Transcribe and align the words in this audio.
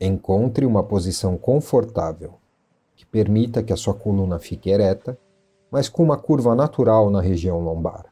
Encontre 0.00 0.64
uma 0.64 0.82
posição 0.84 1.36
confortável 1.36 2.34
que 2.94 3.04
permita 3.04 3.62
que 3.62 3.72
a 3.72 3.76
sua 3.76 3.94
coluna 3.94 4.38
fique 4.38 4.70
ereta, 4.70 5.18
mas 5.70 5.88
com 5.88 6.04
uma 6.04 6.16
curva 6.16 6.54
natural 6.54 7.10
na 7.10 7.20
região 7.20 7.60
lombar. 7.60 8.06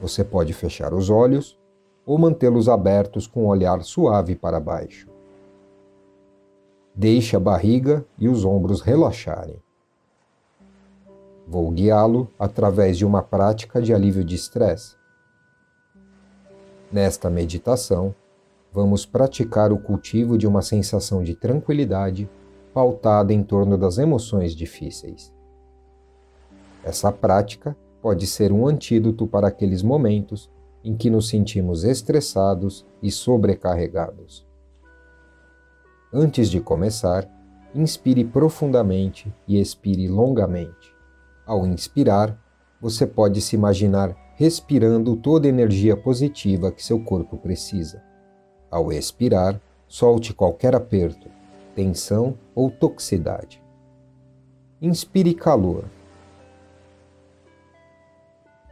Você 0.00 0.22
pode 0.22 0.52
fechar 0.52 0.92
os 0.92 1.08
olhos 1.08 1.58
ou 2.04 2.18
mantê-los 2.18 2.68
abertos 2.68 3.26
com 3.26 3.44
um 3.44 3.46
olhar 3.46 3.82
suave 3.82 4.34
para 4.34 4.60
baixo. 4.60 5.08
Deixe 6.94 7.34
a 7.34 7.40
barriga 7.40 8.04
e 8.18 8.28
os 8.28 8.44
ombros 8.44 8.82
relaxarem. 8.82 9.62
Vou 11.46 11.70
guiá-lo 11.70 12.28
através 12.38 12.98
de 12.98 13.06
uma 13.06 13.22
prática 13.22 13.80
de 13.80 13.94
alívio 13.94 14.22
de 14.24 14.34
estresse. 14.34 14.94
Nesta 16.90 17.30
meditação, 17.30 18.14
vamos 18.72 19.04
praticar 19.04 19.72
o 19.72 19.78
cultivo 19.78 20.38
de 20.38 20.46
uma 20.46 20.62
sensação 20.62 21.22
de 21.22 21.34
tranquilidade 21.34 22.28
pautada 22.72 23.32
em 23.32 23.42
torno 23.42 23.76
das 23.76 23.98
emoções 23.98 24.54
difíceis. 24.54 25.32
Essa 26.82 27.12
prática 27.12 27.76
pode 28.00 28.26
ser 28.26 28.50
um 28.50 28.66
antídoto 28.66 29.26
para 29.26 29.48
aqueles 29.48 29.82
momentos 29.82 30.50
em 30.82 30.96
que 30.96 31.10
nos 31.10 31.28
sentimos 31.28 31.84
estressados 31.84 32.84
e 33.02 33.10
sobrecarregados. 33.10 34.46
Antes 36.12 36.50
de 36.50 36.60
começar, 36.60 37.28
inspire 37.74 38.24
profundamente 38.24 39.32
e 39.46 39.60
expire 39.60 40.08
longamente. 40.08 40.92
Ao 41.46 41.66
inspirar, 41.66 42.38
você 42.80 43.06
pode 43.06 43.40
se 43.40 43.54
imaginar 43.54 44.16
respirando 44.34 45.16
toda 45.16 45.46
a 45.46 45.48
energia 45.48 45.96
positiva 45.96 46.72
que 46.72 46.84
seu 46.84 47.02
corpo 47.04 47.36
precisa. 47.36 48.02
Ao 48.72 48.90
expirar, 48.90 49.60
solte 49.86 50.32
qualquer 50.32 50.74
aperto, 50.74 51.28
tensão 51.74 52.38
ou 52.54 52.70
toxicidade. 52.70 53.62
Inspire 54.80 55.34
calor. 55.34 55.84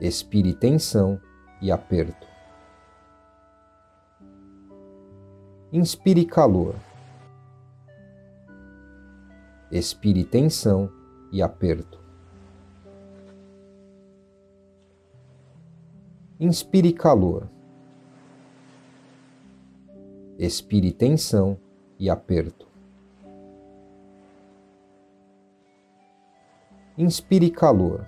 Expire 0.00 0.54
tensão 0.54 1.20
e 1.60 1.70
aperto. 1.70 2.26
Inspire 5.70 6.24
calor. 6.24 6.74
Expire 9.70 10.24
tensão 10.24 10.90
e 11.30 11.42
aperto. 11.42 12.00
Inspire 16.40 16.94
calor 16.94 17.46
expire 20.38 20.92
tensão 20.92 21.58
e 21.98 22.08
aperto. 22.08 22.66
Inspire 26.96 27.50
calor. 27.50 28.06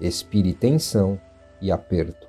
Expire 0.00 0.52
tensão 0.52 1.18
e 1.60 1.72
aperto. 1.72 2.28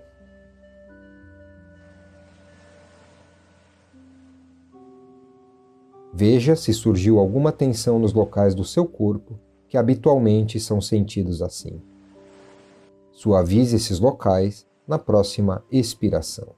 Veja 6.13 6.55
se 6.55 6.73
surgiu 6.73 7.19
alguma 7.19 7.51
tensão 7.51 7.99
nos 7.99 8.13
locais 8.13 8.55
do 8.55 8.63
seu 8.63 8.87
corpo 8.87 9.39
que 9.67 9.77
habitualmente 9.77 10.59
são 10.59 10.81
sentidos 10.81 11.41
assim. 11.41 11.81
Suavize 13.11 13.75
esses 13.75 13.99
locais 13.99 14.65
na 14.87 14.97
próxima 14.97 15.63
expiração. 15.69 16.56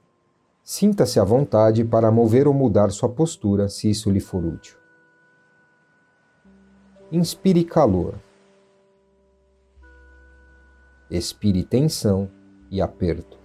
Sinta-se 0.72 1.18
à 1.18 1.24
vontade 1.24 1.84
para 1.84 2.12
mover 2.12 2.46
ou 2.46 2.54
mudar 2.54 2.92
sua 2.92 3.08
postura 3.08 3.68
se 3.68 3.90
isso 3.90 4.08
lhe 4.08 4.20
for 4.20 4.44
útil. 4.44 4.76
Inspire 7.10 7.64
calor. 7.64 8.14
Expire 11.10 11.64
tensão 11.64 12.30
e 12.70 12.80
aperto. 12.80 13.36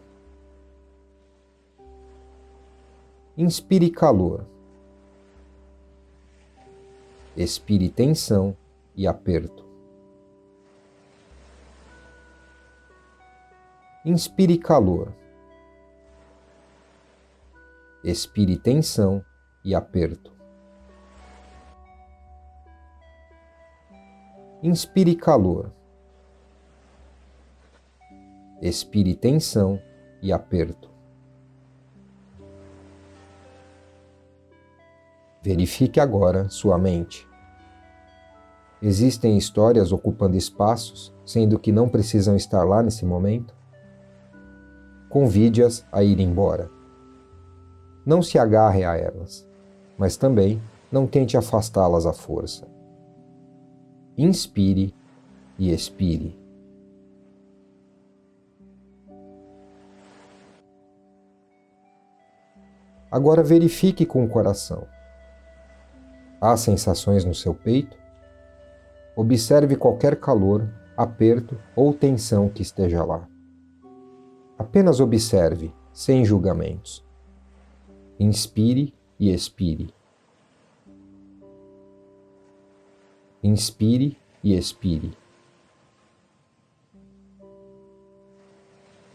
Inspire 3.36 3.90
calor. 3.90 4.46
Expire 7.36 7.90
tensão 7.90 8.56
e 8.96 9.08
aperto. 9.08 9.66
Inspire 14.06 14.60
calor 14.60 15.12
expire 18.06 18.56
tensão 18.56 19.26
e 19.64 19.74
aperto. 19.74 20.32
Inspire 24.62 25.16
calor. 25.16 25.72
Expire 28.62 29.16
tensão 29.16 29.82
e 30.22 30.32
aperto. 30.32 30.88
Verifique 35.42 36.00
agora 36.00 36.48
sua 36.50 36.78
mente. 36.78 37.28
Existem 38.84 39.36
histórias 39.36 39.92
ocupando 39.92 40.38
espaços, 40.38 41.12
sendo 41.26 41.58
que 41.58 41.72
não 41.72 41.90
precisam 41.90 42.36
estar 42.36 42.64
lá 42.64 42.84
nesse 42.84 43.04
momento? 43.04 43.56
Convide-as 45.10 45.84
a 45.92 46.04
ir 46.04 46.20
embora. 46.20 46.75
Não 48.06 48.22
se 48.22 48.38
agarre 48.38 48.84
a 48.84 48.96
elas, 48.96 49.48
mas 49.98 50.16
também 50.16 50.62
não 50.92 51.08
tente 51.08 51.36
afastá-las 51.36 52.06
à 52.06 52.14
força. 52.14 52.68
Inspire 54.18 54.94
e 55.58 55.72
expire. 55.74 56.38
Agora 63.10 63.42
verifique 63.42 64.06
com 64.06 64.26
o 64.26 64.30
coração. 64.30 64.88
Há 66.42 66.58
sensações 66.58 67.24
no 67.24 67.34
seu 67.34 67.54
peito? 67.54 67.98
Observe 69.16 69.78
qualquer 69.78 70.20
calor, 70.20 70.70
aperto 70.98 71.58
ou 71.76 71.94
tensão 71.94 72.50
que 72.50 72.62
esteja 72.62 73.04
lá. 73.06 73.26
Apenas 74.58 75.00
observe, 75.00 75.74
sem 75.94 76.26
julgamentos. 76.26 77.05
Inspire 78.18 78.94
e 79.20 79.30
expire. 79.30 79.94
Inspire 83.44 84.18
e 84.42 84.54
expire. 84.54 85.12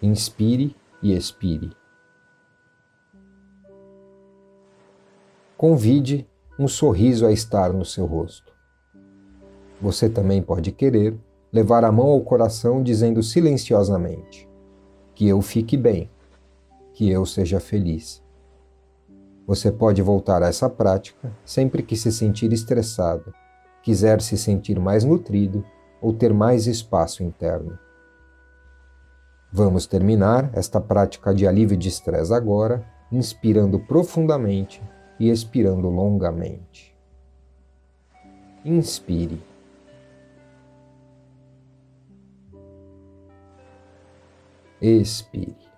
Inspire 0.03 0.77
e 1.03 1.12
expire. 1.15 1.71
Convide 5.56 6.28
um 6.59 6.69
sorriso 6.69 7.27
a 7.27 7.33
estar 7.33 7.72
no 7.72 7.87
seu 7.87 8.05
rosto. 8.05 8.53
Você 9.81 10.10
também 10.10 10.43
pode 10.43 10.72
querer 10.72 11.19
levar 11.50 11.84
a 11.84 11.93
mão 11.93 12.09
ao 12.09 12.21
coração 12.21 12.83
dizendo 12.83 13.22
silenciosamente: 13.22 14.47
Que 15.15 15.27
eu 15.27 15.41
fique 15.41 15.77
bem, 15.77 16.10
que 16.93 17.09
eu 17.09 17.25
seja 17.25 17.59
feliz. 17.59 18.22
Você 19.50 19.72
pode 19.72 20.00
voltar 20.00 20.44
a 20.44 20.47
essa 20.47 20.71
prática 20.71 21.33
sempre 21.44 21.83
que 21.83 21.97
se 21.97 22.12
sentir 22.12 22.53
estressado, 22.53 23.34
quiser 23.83 24.21
se 24.21 24.38
sentir 24.38 24.78
mais 24.78 25.03
nutrido 25.03 25.65
ou 26.00 26.12
ter 26.12 26.33
mais 26.33 26.69
espaço 26.69 27.25
interno. 27.25 27.77
Vamos 29.53 29.89
terminar 29.89 30.49
esta 30.53 30.81
prática 30.81 31.34
de 31.34 31.49
alívio 31.49 31.77
de 31.77 31.89
estresse 31.89 32.33
agora, 32.33 32.87
inspirando 33.10 33.80
profundamente 33.80 34.80
e 35.19 35.28
expirando 35.28 35.89
longamente. 35.89 36.97
Inspire. 38.65 39.42
Expire. 44.80 45.70